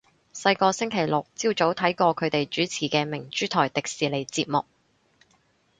[0.33, 4.65] 細個星期六朝早睇過佢哋主持嘅明珠台迪士尼節目